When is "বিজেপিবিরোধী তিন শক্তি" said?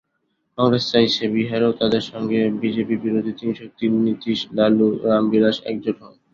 2.61-3.85